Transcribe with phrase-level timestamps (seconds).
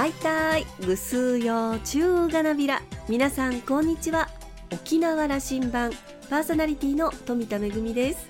[0.00, 2.80] ハイタイぐすうよ中がなびら。
[3.06, 4.30] 皆さんこんにちは。
[4.72, 5.92] 沖縄羅針盤。
[6.30, 8.26] パーソナリティの富田恵です。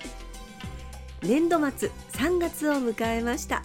[1.21, 3.63] 年度末3月を迎えました。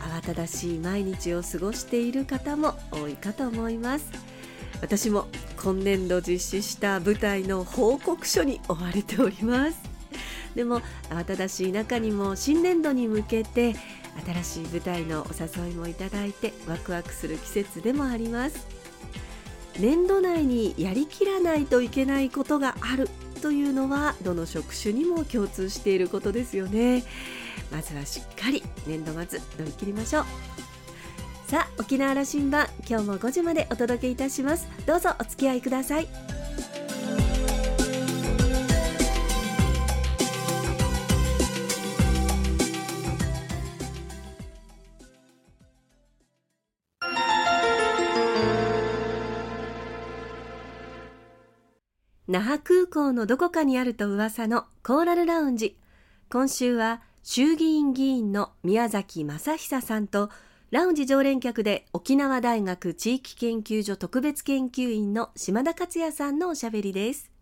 [0.00, 4.10] 慌ただしい毎日を過ごしている方も多いかと思います。
[4.82, 5.26] 私も
[5.62, 9.80] 今年度実施した舞台の報告書に追われております。
[10.54, 13.76] でも慌ただしい中にも新年度に向けて
[14.42, 18.66] 新しい舞台のお誘いもいただいてワクワクする季節でもあります。
[19.78, 23.08] 年度内にやりきらないといけないことがある
[23.40, 27.04] というのはどの職種にも共通していることですよね。
[27.72, 30.24] まずはしっかり年度末乗り切りましょう。
[31.46, 34.68] さあ沖縄羅針盤今日も5時までお届けいたします。
[34.86, 36.39] どうぞお付き合いください。
[52.30, 55.76] 那覇空港のどこかにあると噂のコーラルラウンジ。
[56.30, 60.30] 今週は衆議院議員の宮崎正久さんと
[60.70, 67.32] ラウンジ常連客で沖縄大学地域研究所特別研究員の島田克也さんのおしゃべりです。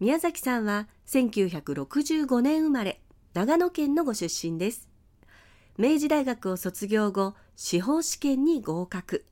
[0.00, 3.00] 宮崎さんは1965年生まれ
[3.32, 4.90] 長野県のご出身です。
[5.78, 9.24] 明治大学を卒業後司法試験に合格。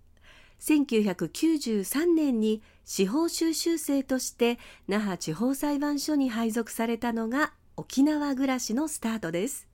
[0.60, 9.66] 1993年に司法修習生として那覇地方裁判所に配属されたのが沖縄暮らしのスタートです。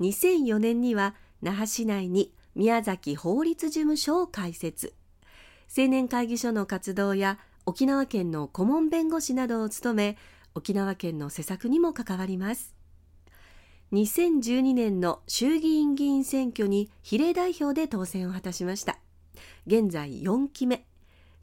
[0.00, 4.94] 2004年には那覇市内に宮崎法律事務所を開設。
[5.76, 10.18] 青年会議所の活動や沖縄県の顧問弁護士などを務め
[10.54, 12.74] 沖縄県の施策にも関わります。
[13.92, 18.98] 2012年の衆議院議員選挙に比例代表で当選を果たしました。
[19.66, 20.86] 現在4期目。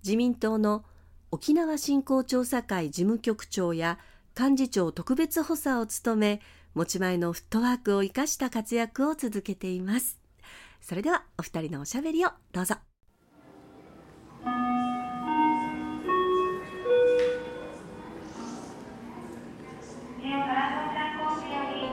[0.03, 0.83] 自民党の
[1.31, 3.99] 沖縄振興調査会事務局長や
[4.37, 6.41] 幹事長特別補佐を務め
[6.73, 10.19] 持ち前のフットワークを生かした活躍を続けています。
[10.81, 12.75] それではお二人のおしゃべりをどうぞ。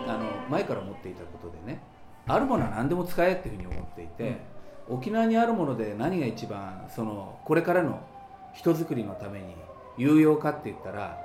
[0.08, 1.80] あの前から思っていたことでね
[2.26, 4.59] あるものは何でも使えっていうふうに思っていて、うん
[4.90, 8.00] 沖縄にあるもので何が一番そのこれからの
[8.54, 9.54] 人づくりのために
[9.96, 11.18] 有用かって言ったら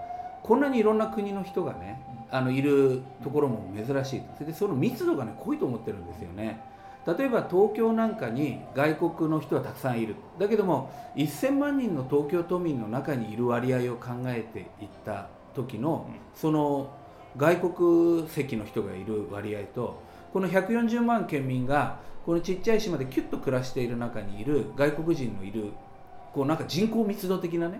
[0.43, 6.61] こんなにいろんな国の人がねあのいるところも珍しいそれでその密度がね濃いと思ってるんですよね。
[7.07, 10.15] 例えば東京なんかに外国の人はたくさんいる。
[10.39, 16.91] だけども1000万人の東京都民の中にいる割合を考えていった時のその
[17.37, 20.01] 外国籍の人がいる割合と
[20.33, 25.71] この140万県民がこのちっちゃい島でキュッと暮らしている中にいる外国人のいる
[26.33, 27.79] こうなんか人口密度的なね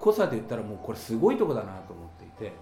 [0.00, 2.52] 濃さで言ったらもうこれすごいとこだなと思っていて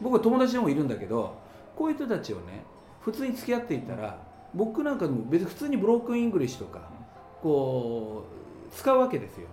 [0.00, 1.36] 僕は友達でもいるんだけど
[1.76, 2.64] こういう人たちをね
[3.02, 4.18] 普通に付き合っていたら
[4.54, 6.88] 僕なんかも別に普通にブロークンイングリッシュとか
[7.42, 8.24] こ
[8.70, 9.48] う使うわけですよ。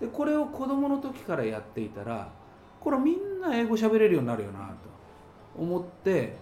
[0.00, 2.30] でこれを子供の時からやっていたら
[2.80, 4.74] これみんな英語喋れるようになるよなと
[5.56, 6.36] 思って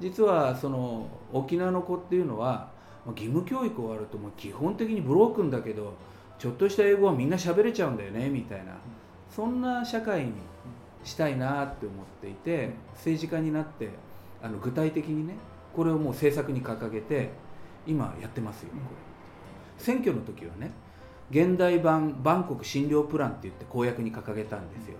[0.00, 2.71] 実はその沖縄の子っていうのは
[3.10, 5.94] 義務教育終わるともう基本的にブロークンだけど
[6.38, 8.74] ちょっとした英語はみんな喋れちゃうんだよねみたいな。
[9.34, 10.32] そんな社会に
[11.04, 13.88] したいなって思っていて政治家になって
[14.42, 15.34] あの具体的にね
[15.74, 17.30] これをもう政策に掲げて
[17.86, 19.82] 今やってますよこれ。
[19.82, 20.70] 選挙の時はね
[21.30, 24.98] 現代版バンコク診療プランって言って公約に掲げたんですよ、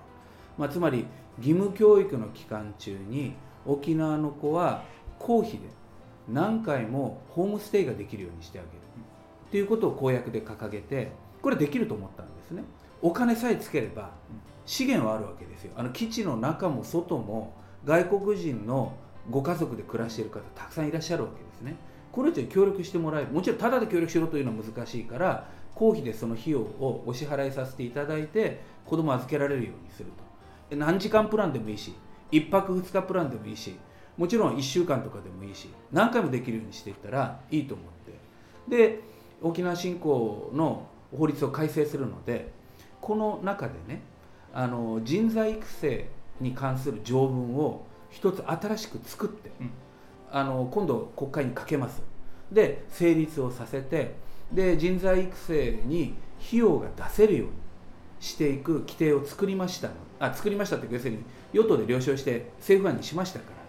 [0.57, 1.07] まあ、つまり
[1.39, 3.35] 義務教育の期間中に
[3.67, 4.83] 沖縄の子は
[5.19, 5.59] 公費で
[6.33, 8.83] 何回もホームステイができるようにしてあげる。
[9.49, 11.13] っていうことを公約で掲げて
[11.43, 12.65] これできると思ったんですね。
[13.03, 14.11] お金さえつければ
[14.65, 15.73] 資源はあるわけですよ。
[15.77, 17.53] あの基地の中も外も
[17.85, 18.95] 外国人の
[19.31, 21.77] ご家族で暮らしている方たくさんいらっしゃるわけですね。
[22.11, 23.31] これ以上協力してもらえる。
[23.31, 30.11] もちろんただで協力しろというのは難しいから公費でその費用をお支払いさせていただいて子供預けられるようにする
[30.71, 30.77] と。
[30.77, 31.95] 何時間プランでもいいし
[32.31, 33.77] 1泊2日プランでもいいし
[34.17, 38.13] もちろん1週間とかでもいいし何回もできるようにしていったらいいと思って。
[38.69, 39.01] で
[39.43, 40.87] 沖縄振興の
[41.17, 42.53] 法律を改正するので
[43.01, 44.03] この中でね
[44.55, 46.09] あの人材育成
[46.41, 49.71] に関する条文を一つ新しく作って、うん、
[50.31, 52.03] あの今度国会にかけます。
[52.53, 54.15] で成立をさせて
[54.53, 56.15] で人材育成に
[56.47, 57.53] 費用が出せるように
[58.21, 61.19] していく規定を作りましたあ作りましたって要するに
[61.53, 63.62] 与党で了承して政府案にしましたから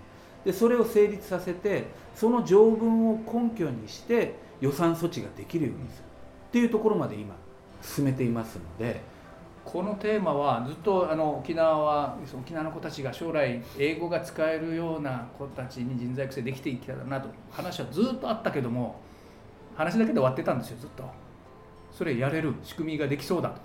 [0.45, 1.85] でそれを成立させて
[2.15, 6.03] その条文を根拠にして予算措置ができるようにする。
[6.49, 7.35] っていうところまで今
[7.81, 9.13] 進めていますので。
[9.65, 18.99] このテーマはずっとあの沖縄は沖縄の子たちが将来英語が使えるような子たちに人材育成できていけたらなと話はずっとあったけども
[19.75, 21.03] 話だけで終わってたんですよずっと。
[21.91, 23.61] それやれる仕組みができそうだと。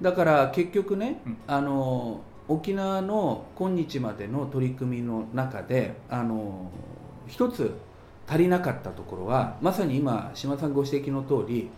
[0.00, 2.20] だから結局ね、うん、あの
[2.52, 6.70] 沖縄の今日までの取り組みの中であの
[7.26, 7.74] 一つ
[8.28, 11.70] 足りなかったところはまさに今島さんご指摘の通り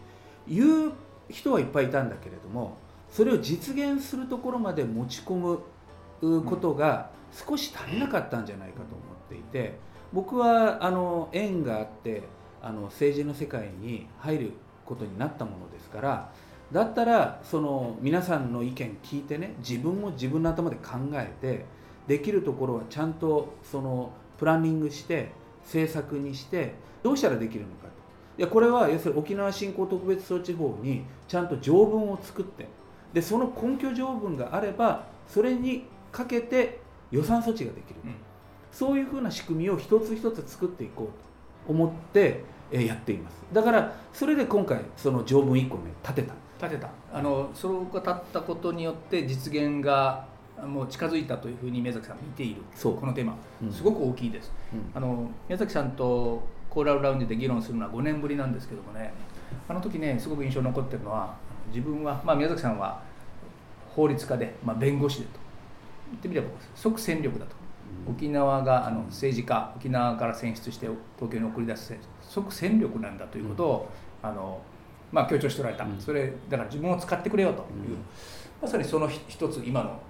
[0.49, 0.93] 言う
[1.31, 2.77] 人はいっぱいいたんだけれども
[3.09, 9.79] それを実現するところまで持ち込むことが少し足りなかったんじゃないかと思っていて
[10.13, 12.25] 僕はあの縁があって
[12.61, 14.53] あの政治の世界に入る
[14.85, 16.33] ことになったものですから
[16.75, 21.65] だったらその皆さんの意見聞いてね自分も自分の頭で考えて
[22.09, 25.31] できるところはちゃんとそのプランニングして
[25.63, 26.75] 政策にして
[27.05, 27.89] どうしたらできるのかと。
[28.37, 32.67] いやこれは要するに沖縄振興特別措置法にちゃんと条文を作って
[33.13, 36.81] でその根拠条文があればそれにかけて
[37.13, 38.15] 予算措置ができる、うん、
[38.73, 41.25] そういうふうな仕組みを一つ一つ作っていこうと。
[41.67, 43.37] 思ってやっています。
[43.53, 46.91] だからそれで今回その条文1個ね立てた立てた。
[47.13, 50.27] あのそれが立ったことによって実現が
[50.67, 52.63] もう近づいたというふうに宮崎さん見ている。
[52.83, 59.13] このテーマ、うん、すごく大きいです、うん、あの宮崎さんとコーラルラウンジで議論するのは5年ぶりなんですけどもね。
[59.69, 61.35] あの時ねすごく印象に残ってるのは
[61.69, 63.03] 自分は、まあ、宮崎さんは
[63.95, 65.45] 法律家で、まあ、弁護士でと。
[66.11, 67.57] 言ってみれば即戦力だと、
[68.07, 73.89] うん、沖縄があの政治家沖縄から選出して東京に送り出す即戦力なんだということを、
[74.23, 74.61] あの
[75.15, 77.97] まあ、強調しておられた、それだから自分を使ってくれよという、
[78.61, 80.01] まさにその一つ今の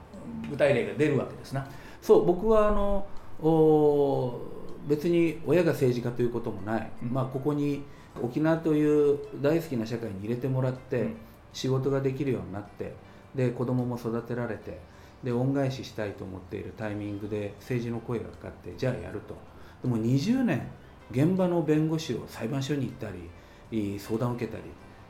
[0.50, 1.66] 具体例が出るわけですな。
[2.00, 3.06] そう僕はあの
[3.42, 4.40] お
[4.88, 7.82] 別に親が政治家ということもない、うん、まあ、ここに
[8.22, 11.16] 沖縄という大好きな社会に入れてもらって、うん、
[11.52, 12.94] 仕事ができるようになって
[13.34, 14.78] で子供も育てられて
[15.22, 19.34] で恩返ししたいと思っているタイミングで政治の声がかかってじゃあやると。
[19.82, 20.66] でも20年
[21.10, 24.64] 現場の弁護士を裁判所に行ったり相談を受けたり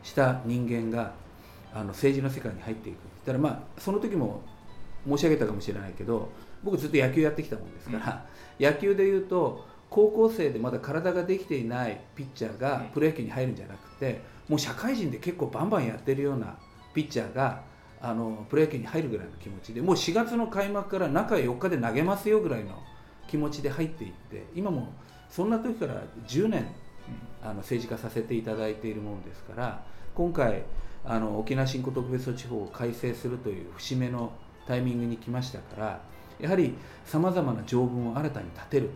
[0.05, 1.13] した人間が
[1.75, 2.97] あの政治の世界に入っていく。
[3.27, 4.43] だからまあその時も
[5.09, 6.29] 申し上げたかもしれないけど
[6.63, 8.27] 僕ずっと野球やってきたもんですから、
[8.59, 16.57] うん、野球でいうと高校生でまだ体ができていないピッチャーがプロ野球に入るんじゃなくてもう社会人で結構バンバンやってるような
[16.95, 17.63] ピッチャーが
[18.01, 22.83] あのプロ野球に入るぐらいの気持ちでもう4月の開幕から中4日で投げますよぐらいの
[23.29, 24.93] 気持ちで入っていって今も
[25.31, 26.67] そんな時から10年
[27.43, 29.85] あの政治化させていただいているものですから
[30.15, 30.63] 今回
[31.05, 34.33] あの沖縄振興特別措置法を改正するという節目の
[34.67, 36.01] タイミングに来ましたから
[36.41, 36.75] やはり
[37.05, 38.91] さまざまな条文を新たに立てる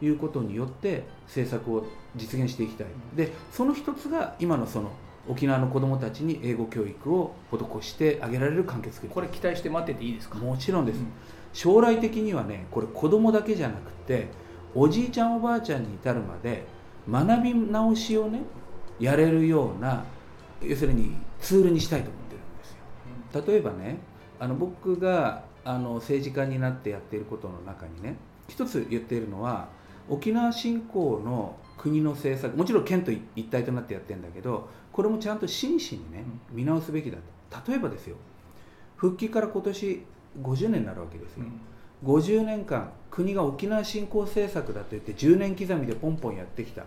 [0.00, 2.86] ということによって政策を実現していきたい。
[3.14, 4.90] でその一つが今のその
[5.28, 9.12] 沖縄の子どもたちに英語教育を施してあげられる関係作り。
[9.12, 10.38] これ期待して待ってていいですか？
[10.38, 11.06] もちろんです、うん、
[11.52, 14.28] 将来的にはねこれ子どもだけじゃなくて
[14.74, 16.64] おじいちゃんおばあちゃんに至るまで
[17.10, 18.40] 学び直しをね
[18.98, 20.04] やれるような
[20.62, 23.98] 要するにツールにしたいと思ってるんですよ、例えばね
[24.40, 28.16] あの僕があの政治家になってやっていることの中にね
[28.48, 29.68] 一つ言っているのは
[30.08, 37.70] 沖縄振興の国の政策もちろん県と一体となってやってるんだけどこれもちゃんと真摯にね見直すべきだと。
[37.70, 38.16] 例えばですよ
[38.96, 40.02] 復帰から今年
[40.42, 41.60] 50年になるわけですよ、うん、
[42.04, 46.84] 50年間国が沖縄振興政策だと言って10年刻みでポンポンやってきた。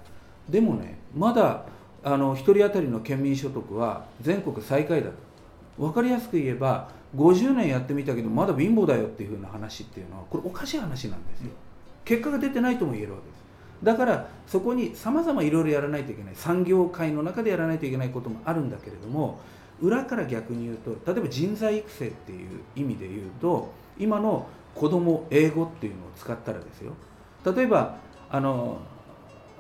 [0.48, 1.66] でもねまだ
[2.04, 5.16] あの1人当たりの県民所得は全国最下位だと。
[5.78, 11.52] 分かりやすく言えば50年やってみたけどまだ貧乏だよっていうふうな話っていうのはこれおかしい話なんですよ。
[12.06, 13.40] 結果が出てないとも言えるわけです。
[13.84, 19.40] だからそこにさまざまいろいろやらないといけない産業界の中でやらないといけないこともあるんだけれども
[19.82, 26.94] 裏から逆に言うと例えば人材育成っていう意味で言うと今の子供英語っていうのを使ったらですよ。
[27.46, 27.98] 例えば
[28.30, 28.78] あの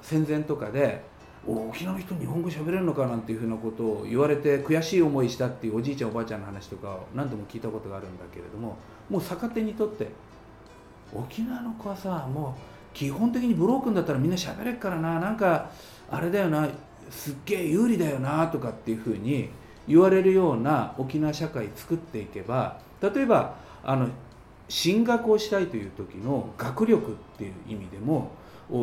[0.01, 1.03] 戦前とかで
[1.47, 8.77] お沖縄の人日本語喋れるのかなんていうふうなことを言われて悔しい思いしたっていうおじいちゃんおばあちゃんの話とかを何度も聞いたことがあるんだけれども
[9.09, 10.07] もう逆手にとって
[11.13, 15.71] 沖縄の子はさもう基本的にブロークンだったらみんな喋れっからななんか
[16.09, 16.67] あれだよな
[17.09, 19.49] すっげえ有利だよなとかっていうふうに
[19.87, 24.09] 言われるような沖縄社会作っていけば例えばあの
[24.69, 28.31] 進学をしたいという時の学力っていう意味でも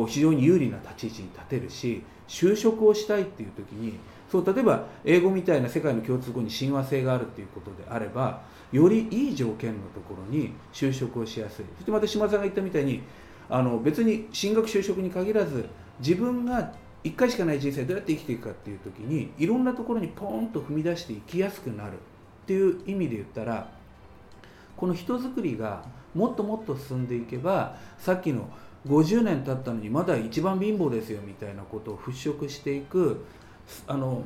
[0.07, 3.97] 非常に有利な立ち位置に立てるし就職をしたいっていう時に
[4.29, 8.41] そう例えば英語みたいな世界の共通語に親和性があるっていうことであれば
[8.73, 11.65] よりいい条件のところに就職をしやすい。
[11.75, 13.01] そしてまた島田さんが言ったみたいに
[13.49, 15.65] あの別に進学就職に限らず
[15.99, 16.73] 自分が
[17.05, 21.95] 1回しかない人生どうやって生きていくかっていう時にいろんなところにポーンと踏み出していきやすくなるっ
[22.45, 23.69] ていう意味で言ったら
[24.77, 28.49] この人づくりがもっともっと進んでいけばさっきの
[28.87, 33.25] 50年経ったのにまだ一番貧乏ですよみたいなことを払拭していく
[33.87, 34.23] あの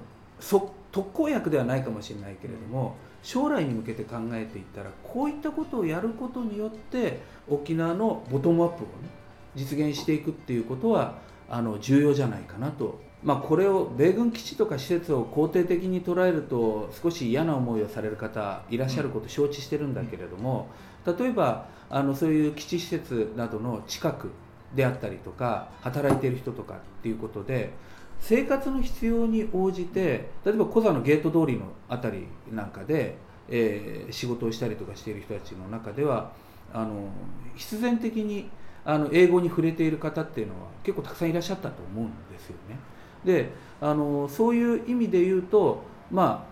[0.92, 9.10] 特効薬ではないかもしれないけれども将来に向けて考えていったらこういったことをやることによって沖縄のボトムアップをね
[9.56, 11.16] 実現していくっていうことは
[11.50, 20.70] あの重要じゃないかなと、まあ、これを米軍基地とか施設を肯定的に捉えると少し嫌な思いをされる方いらっしゃること承知してるんだけれども
[21.06, 24.32] 例えばあのそういう基地施設などの近く
[24.74, 27.74] であったりとか働いている人とかっていうことで
[28.20, 33.18] 生活の必要に応じて例えばコザのゲート通りの辺りなんかで、
[33.50, 36.32] えー、仕事をしたりとかしている人たちの中では
[36.74, 37.10] あの
[37.56, 38.50] 必然的に
[38.86, 42.78] あの英語に触れている方っていうのは結構たくさんいらっしゃったと思うんですよね。
[43.26, 46.52] であのそういう意味で言うとまあ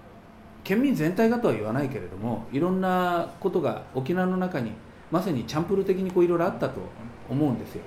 [0.63, 4.71] 県民全体がとは言わないけれどもいろんなことが沖縄の中に
[5.11, 6.81] まさにチャンプル的にこういろいろあったと
[7.29, 7.81] 思うんですよ。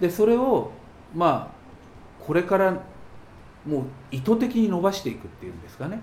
[0.00, 0.70] でそれを
[1.14, 2.72] まあこれから
[3.64, 6.00] もう意図的に伸ばしていくっていうんですかね。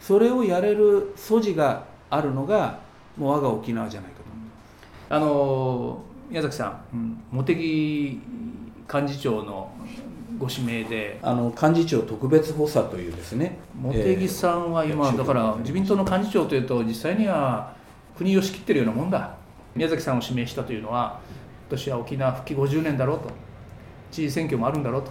[0.00, 2.80] それをやれる素地があるのが
[3.16, 4.28] もう我が沖縄じゃないかと。
[5.16, 8.20] あの宮崎さん、うん、茂木
[8.92, 9.72] 幹事長の
[10.38, 11.18] ご指名で。
[11.22, 13.58] あの幹事長特別補佐というですね。
[13.74, 17.74] 茂木さんは今、えー、だから自民党の幹事長というと実際には
[18.16, 19.36] 国を仕切ってるようなもんだ。
[19.74, 21.20] 宮崎さんを指名したというのは
[21.68, 23.30] 今年は沖縄復帰50年だろうと。
[24.10, 25.10] 知事選挙もあるんだろうと。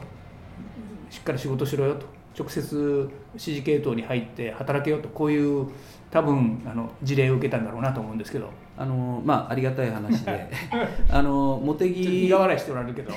[1.09, 2.05] しっかり仕事しろよと。
[2.37, 5.09] 直接指示系統に入って働けよと。
[5.09, 5.67] こういう
[6.09, 8.49] 多分あの事例を受けたんだろうなと思うんですけど。
[8.77, 10.49] あのまあありがたい話で。
[11.09, 13.11] あの茂木苦笑いしておられるけど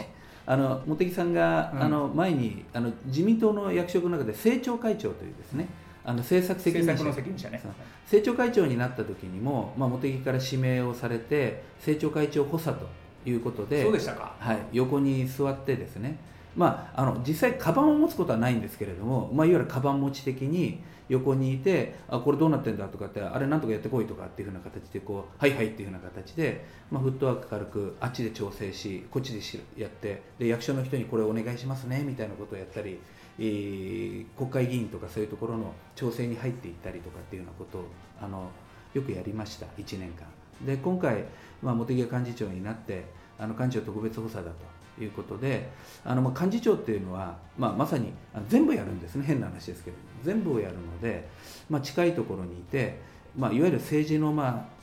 [0.50, 5.68] あの茂木さんが、うん、あの前にあの自民党の役職の中で政調会長というですね
[6.04, 7.04] あの政策責任者。
[7.04, 7.62] の責任者ね。
[8.02, 12.88] 政調会長になった時にも、まあ、茂木から指名をされて政調会長補佐と
[13.24, 16.18] いうことでそうでしたか、はい、横に座ってですね
[16.56, 29.40] まあ、あの実際カバンを持つことはないんですけれども、まあ、いわゆるカバン持ち的に横にいてあこれどうなってんだとかってあれなんとかやってこいとかっていうふうな形でこうはいはいっていうふうな形で、まあ、フットワーク軽くあっちで調整しこっちで
[29.76, 33.00] やってで役所の人にこれお願いしますねみたいなことをやったり、
[33.38, 37.84] えー、国会議員とかそういうところの調整に入っていったりとかっていうようなことを
[38.22, 38.50] あの
[38.94, 40.26] よくやりました1年間。
[40.64, 41.24] で今回、
[41.62, 43.04] まあ、茂木幹事長になって
[43.38, 44.79] あの幹事長特別補佐だと。
[45.04, 45.70] いうことで
[46.04, 48.12] あのまあ幹事長っていうのは、まあ、まさに
[48.48, 49.24] 全部やるんですね。
[49.24, 51.28] 変な話ですけど全部をやるので、
[51.68, 53.00] まあ、近いところにいて、
[53.36, 54.80] まあ、いわゆる政治のまあ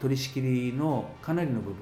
[0.00, 1.74] 取り仕切りのかなりの部分を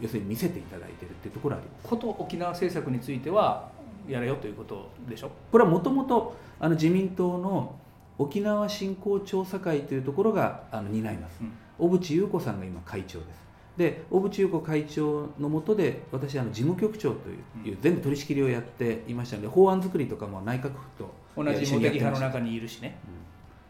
[0.00, 1.88] 要するに見せていただいているっていうところあります。
[1.88, 3.70] こと沖縄政策については
[4.08, 5.30] やれよということでしょ？
[5.50, 7.76] これはもともと自民党の
[8.18, 13.42] 沖縄振興調査会というところがあの担います、うん、小渕優子さんが今会長です
[13.76, 17.28] で小渕優子会長のもとで私あの事務局長と
[17.64, 23.12] いう、うん、全部取り仕切りをやっていましたので法案作りとかも内閣府と同じ茂木派の中にいるしね、うん、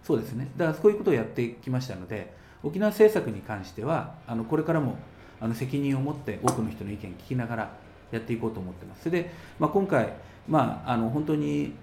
[0.04, 0.50] そうですね。
[0.56, 4.96] だからそういうことをやってきましたので沖縄政策に関してはあのこれからも
[5.40, 7.76] あの責任を持って多くの人の意見聞きながら
[8.10, 9.04] やっていこうと思ってます。
[9.04, 10.12] それで、まあ、今回、
[10.48, 11.74] まあ、あの本当に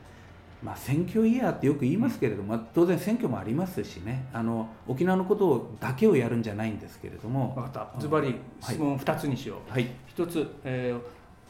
[0.62, 4.26] まあ、選挙イヤーってよく言いますけれども、当然選挙もありますしね。
[4.34, 7.54] あの沖縄のことだけをやるんじゃないんですけれども。
[7.56, 8.00] 分かった。
[8.00, 10.94] ズバリ質問2つにしよう、はい、1つ、え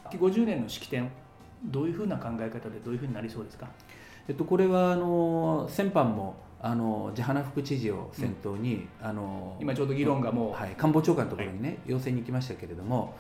[0.05, 1.09] ー、50年の式典
[1.63, 3.67] どういうふうな考え方でどういうふうになりそうですか、
[4.27, 13.15] えっと、これはあの先般もあの地花副知事を先頭に、うん、あの今ちょうど議論がもう、はい、官房長官のところにね、はい、要請に行きましたけれども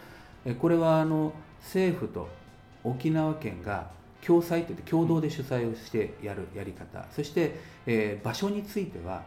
[0.45, 2.27] えこれはあの政府と
[2.83, 3.89] 沖縄県が
[4.25, 7.05] 共催って共同で主催をしてやるやり方。
[7.11, 9.23] そして、えー、場所については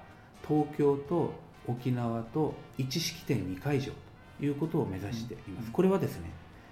[0.47, 1.35] 東京と
[1.67, 3.93] 沖縄と一式典2会場
[4.39, 6.31] ということを目指しています、これはですね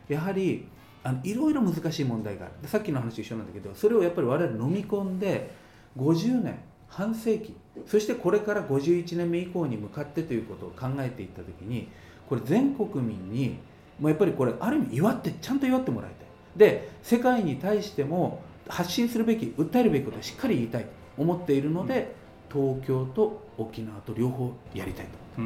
[0.09, 0.67] やはり
[1.03, 2.69] あのいろいろ難しい問題がある。
[2.69, 5.50] さっきの話と一緒なんだけどそれをやっぱり我々飲み込んで
[5.97, 6.59] 50年
[6.89, 11.89] 半世紀そしてこれから51年目以降に向かってということを考えていった時に
[12.29, 13.59] これ全国民に
[13.99, 20.88] もうやっぱりこれある意味祝ってちゃんと祝ってもらいたいで世界に対しても発信するべき訴えるべきことをしっかり言いたいと
[21.19, 22.14] 思っているので、
[22.52, 25.45] 東京と沖縄と両方やりたいと、うん、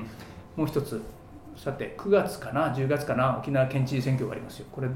[0.56, 1.02] もう一つ。
[1.56, 4.66] さて9月かな10月かな沖縄県知事選挙がありますよ。
[4.72, 4.88] これ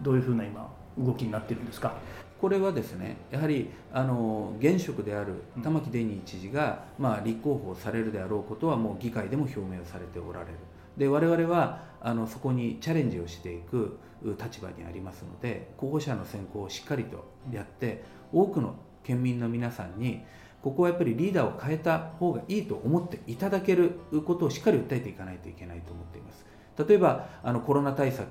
[0.00, 1.92] どういうふうな今動きになっているんですか？
[2.40, 10.52] これはですねやはりあの現職である玉城デニー知事が、まあ、立候補されるであろうことはもう議会でも表明をされておられる。
[10.96, 13.98] で我々はあのそこにチャレンジをしていく
[14.30, 18.02] 立場にありますので候補者の選考をしっかりとやって
[18.32, 20.22] 多くの県民の皆さんに
[20.62, 26.46] ここはやっぱりリーダーを変えた方がいいと思っていただけることをしっかり訴えていかないといけないと思っています。
[26.86, 28.28] 例えばあのコロナ対策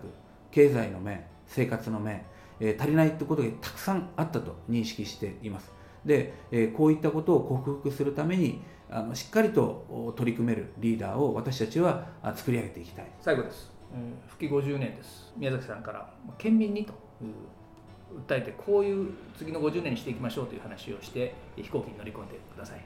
[0.49, 2.23] 経済の面生活の面、
[2.59, 5.71] えー、足りないってことがたくさんあったと認識しています。
[6.05, 13.11] で、えー、こういったことを克服するためにあのしっかりと取り組めるリーダーを私たちは作り上げていきたい。
[13.19, 13.71] 最後です、
[14.27, 15.33] 復帰50年です。
[15.37, 16.09] 宮崎さんから。
[16.37, 16.93] 県民にと。
[18.27, 22.81] 訴えてこういう次の50年にしていきましょうという話をして飛行機に乗り込んでください。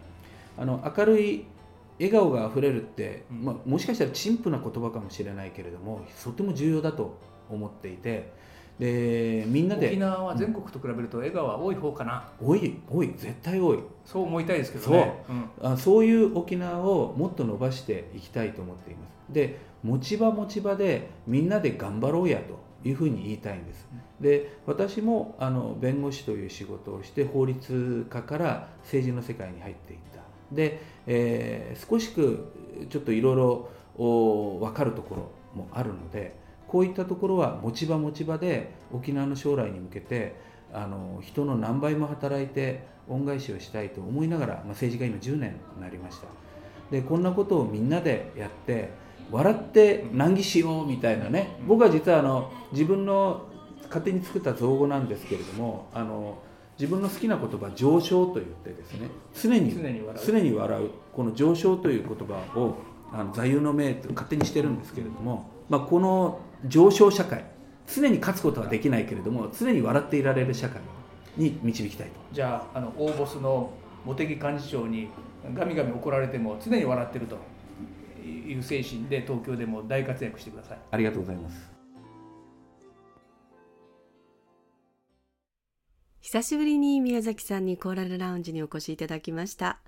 [0.58, 1.46] あの明るい
[1.98, 7.18] 笑顔があふれるって、うん、まあ、もしかしたら陳腐な言葉かもしれないけれどもとても重要だと
[7.50, 8.34] 思っていて
[8.80, 9.88] でみんなで。
[9.88, 13.14] 沖縄は全国と比べると笑顔は多い方かな、うん、多い多い。
[13.18, 13.80] 絶対多い。
[14.06, 15.24] そう思いたいですけどね。
[15.28, 19.34] そう,、うん、あそういう沖縄をもっと伸ばしていきたいと思っています。
[19.34, 23.88] で持ち場持ち場でみんなで頑張ろうやというふうに言いたいんです、
[24.20, 30.22] で私もあの弁護士という仕事をして法律家から政治の世界に入っていった。
[30.52, 32.52] で、えー、少しく
[32.90, 33.70] ちょっといろいろ
[34.60, 36.36] 分かるところもあるので
[36.76, 40.36] こういったところは持ち場持ち場で沖縄の将来に向けて
[40.74, 46.28] あの人の何倍も働いて恩返しをしたいと思いながら、まあ、政治家今10年になりました。
[46.92, 48.90] でこんなことをみんなでやって
[49.32, 51.56] 笑って難儀しようみたいなね。
[51.66, 53.48] 僕は実はあの自分の
[53.84, 56.40] 勝手に作った造語なんですけれどもあの
[56.78, 60.90] 自分の好きな言葉上昇と言ってですね常に常に笑う。
[61.14, 62.76] この上昇という言葉を
[63.14, 67.44] あの座右の銘と勝手にしてるんですけれども、まあ、この上昇社会
[67.88, 70.82] 常に勝つことはできないけれども常に笑っていられる社会
[71.38, 72.14] に導きたいと。
[72.32, 73.72] じゃああの大ボスの
[74.06, 75.10] 茂木幹事長に
[75.54, 77.38] ガミガミ怒られても常に笑ってると
[78.26, 80.80] いう精神で東京でも大活躍してください。
[80.92, 81.76] ありがとうございます。
[86.22, 89.80] 久しぶりに宮崎さんにコーラルラウンジにお越しいただきました。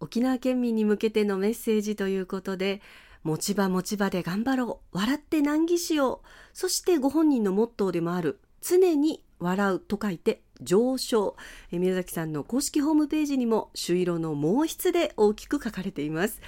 [0.00, 2.80] 沖縄県民に向けてのメッセージということで
[3.22, 4.96] 持ち場持ち場で頑張ろう。
[4.96, 6.26] 笑って難儀しよう。
[6.52, 8.40] そしてご本人のモットーでもある。
[8.62, 11.36] 常に笑うと書いて上昇。
[11.70, 16.40] 宮崎さんの公式ホームページにも朱色の毛筆で大きく書かれています。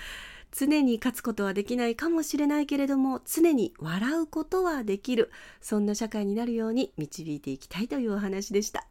[0.50, 5.30] 常に勝つことはできないかもしれないけれども常に笑うことはできる。
[5.60, 8.86] そんな社会になるように導いていきたいというお話でした。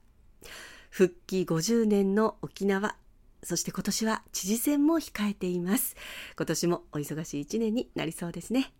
[0.90, 2.96] 復帰50年の沖縄。
[3.44, 5.96] そして今年は知事選も控えています。
[6.38, 8.74] 今年もお忙しい一年になりそうですね。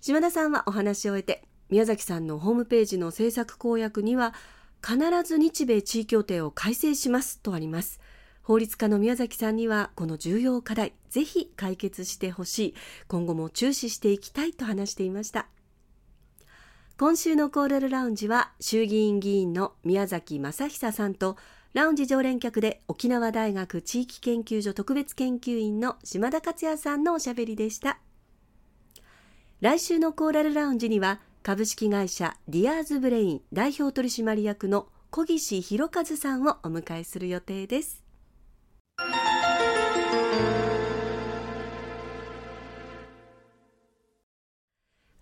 [0.00, 4.34] 島田さんはお話を終えて宮崎さんのホームページの制作公約には
[4.84, 8.00] 必ず日米地位協定を改正しますとあります。
[8.42, 12.74] 法律家の宮崎さんにはこの重要課題ぜひ解決してほしい。
[13.06, 15.46] 今後も注視していきたいと話していました。
[16.98, 21.36] 今週のコーラルラウンジは衆議院議員の宮崎正久さんと
[21.74, 27.98] ラウンジ常連客で沖縄大学地域研究所特別研究員の島田克也さんのおしゃべりでした。
[29.62, 38.02] 来週のコーラルラウンジには株式会社ディアーズブレイン代表取締役の小岸博和さんをお迎えする予定です。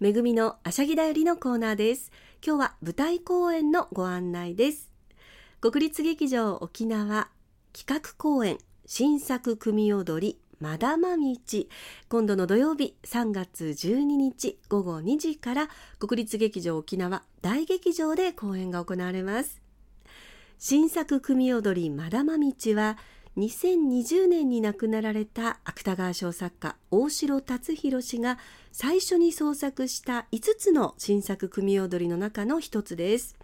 [0.00, 2.10] めぐみのあしゃぎだよりのコーナーです。
[2.44, 4.89] 今日は舞台公演のご案内です。
[5.62, 7.29] 国立劇場沖縄
[7.75, 11.37] 企画公演新作組踊りまだま道
[12.09, 15.68] 今度の土曜日3月12日午後2時から
[15.99, 19.61] 国立劇場沖縄大劇場で公演が行われます。
[20.59, 22.96] 新作組踊りまだま道は
[23.37, 28.38] 2020年に亡くなられた芥川賞作家大城達弘氏が
[28.73, 33.37] 最初に創作した5つの新作組踊りの中の一つです。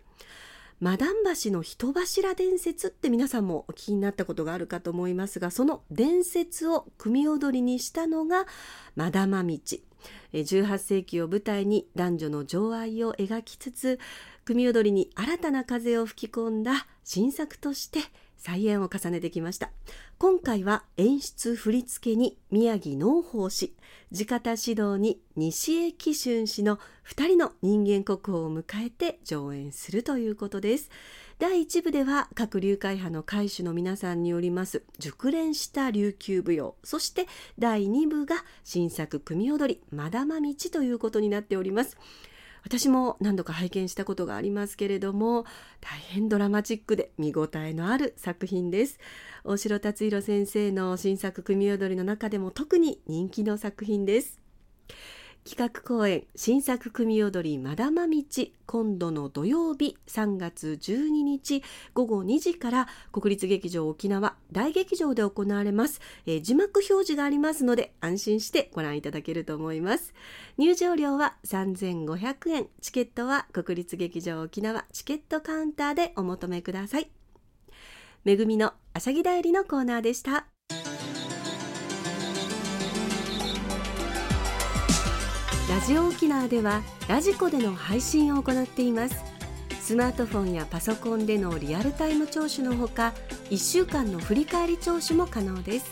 [0.78, 8.46] マダン橋の人柱伝説って皆さんもお聞きになったことがあるかと思いますがその伝説を組踊りにしたのが
[8.94, 9.58] マダマ道。
[10.32, 13.98] 18世紀を舞台に男女の情愛を描きつつ
[14.44, 18.00] 組踊りに新たな風を吹き込んだ新作として
[18.37, 19.70] 再演を重ねてきました。
[20.18, 23.75] 今回は演出振付に宮城農法氏。
[24.12, 30.90] 地方指導に西江紀春氏の2人の人間国宝を迎えて上演するということです。
[31.38, 36.77] 第1部では各流会派の会主の皆さんによります熟練した琉球舞踊。
[36.83, 37.27] そして
[37.59, 41.99] 第2部が新作組踊りまだま道ということになっております。
[42.66, 45.44] 私も何度か拝見したことがありますけれども
[45.81, 48.98] 大変ドラマチックで見応えのある作品です。
[49.44, 54.40] 大城達弘先生の新作組踊りの中でも特に人気の作品です。
[55.46, 58.24] 企画公演新作組踊りまだま道
[58.66, 61.62] 今度の土曜日3月12日
[61.94, 70.14] 午後2時から国立劇場沖縄大劇場で行われます、えー、字幕表示がありますので安心してご覧いただけると思います。
[70.59, 77.09] 入場料は3500円チケットは国立劇場沖縄チケットカウンターでお求めください。
[78.24, 80.55] めぐみのあしゃぎだよりのコーナーでした。
[85.68, 89.16] ラジオ沖縄ではラジコでの配信を行っています。
[89.81, 93.12] スマートフォンやパソコンでのリアルタイム聴取のほか
[93.50, 95.87] 1週間の振り返り聴取も可能です。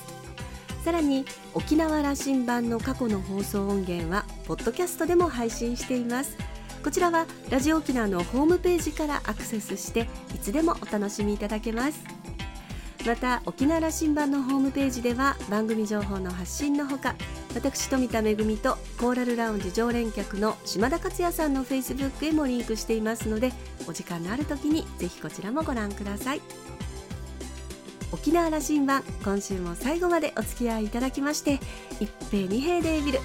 [0.84, 6.36] さらに沖縄羅針盤の過去の放送音源はポッドキャストでも配信しています。
[6.84, 12.13] こちらはラジオ沖縄のホームページからアクセスしていつでもお楽しみいただけます。
[13.06, 17.14] また沖縄羅針盤のホームページでは番組情報の発信のほか
[17.54, 23.52] 私富田恵とコーラルラウンジ常連客の島田克也さんのフェイスブックへもリンクしていますので
[23.86, 26.40] お時間のある時にぜひこちらもご覧ください。
[28.10, 31.58] 沖縄羅針盤今週も最後までお付き合いいただきまして
[32.00, 33.18] 一平二平デービル。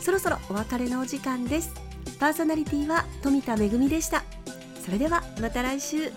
[0.00, 1.74] そろそろお別れのお時間です。
[2.18, 4.24] パーソナリティは富田恵でした。
[4.84, 6.10] それではまた来週。